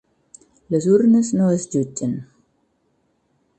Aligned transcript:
Les 0.75 0.87
urnes 0.93 1.29
no 1.41 1.51
es 1.59 1.67
jutgen. 1.77 2.17